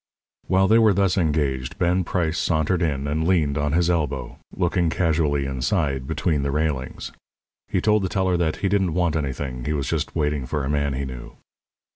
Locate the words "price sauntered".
2.03-2.81